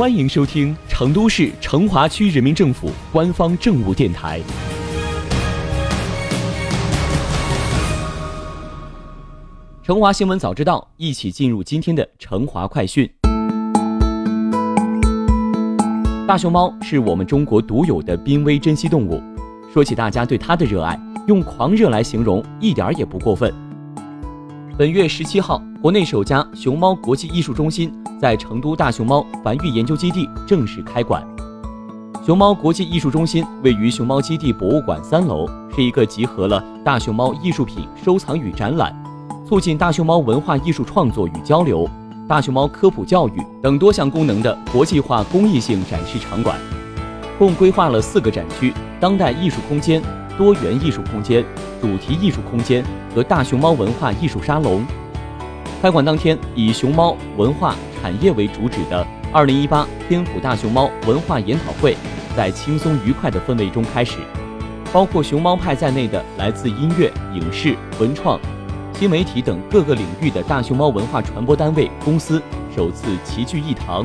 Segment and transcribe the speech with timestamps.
[0.00, 4.40] 欢迎收听成都市成华区人民政府官方政务电台。
[9.82, 13.06] 成华新闻早知道，一起进入今天的成华快讯。
[16.26, 19.22] 大熊猫是我们中国独有的濒危珍稀动物，
[19.70, 23.52] 说起大家对它的热爱，用狂热来形容一点也不过分。
[24.78, 27.90] 本月十七号，国内首家熊猫国际艺术中心
[28.20, 31.26] 在成都大熊猫繁育研究基地正式开馆。
[32.22, 38.94] 熊猫国际艺术中心位于熊猫基地博物馆三楼，是一个集合了大熊猫艺术品收藏与展览、
[39.48, 41.88] 促进大熊猫文化艺术创作与交流、
[42.28, 46.60] 大熊猫科普教育等多项功能的国际化公益性展示场馆。
[47.38, 50.02] 共规划了四个展区：当代艺术空间。
[50.38, 51.44] 多元艺术空间、
[51.82, 52.82] 主题艺术空间
[53.14, 54.82] 和大熊猫文化艺术沙龙。
[55.80, 61.96] 开馆当天，以熊猫文化产业为主旨的2018天府大熊猫文化研讨会，
[62.36, 64.18] 在轻松愉快的氛围中开始。
[64.92, 68.38] 包括熊猫派在内的来自音乐、影视、文创、
[68.92, 72.42] 新媒体等各个领域的大熊猫文化传播单位、公司
[72.76, 74.04] 首次齐聚一堂，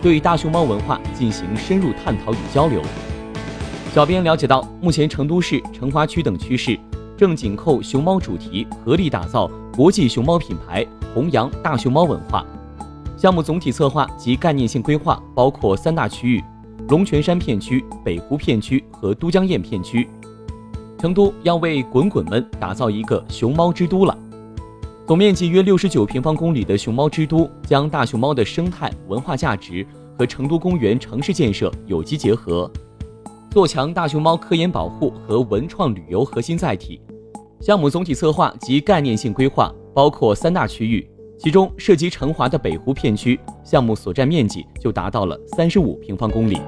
[0.00, 2.80] 对大熊猫文化进行深入探讨与交流。
[3.92, 6.78] 小编了解到，目前成都市、成华区等区市
[7.16, 12.44] 正紧扣熊猫主题，合力打造国际熊猫品牌，弘扬大熊猫文化。
[13.16, 16.44] 项目总体策划及概念性规划包括三大区域：
[16.90, 20.06] 龙泉山片区、北湖片区和都江堰片区。
[20.98, 24.16] 成都要为滚滚们打造一个熊猫之都了。
[25.06, 29.86] 总面积约六十九平方公里的熊猫之都，将大熊猫的生态文化价值
[30.18, 32.70] 和成都公园城市建设有机结合。
[33.50, 37.00] 做强大熊猫科研保护和文创旅游核心载体。
[37.60, 41.08] 项目总体策划及概念性规划包括三大区域，
[41.38, 46.60] 其中涉及成华的北湖片区，项目所占面积就达到了三十五平方公里。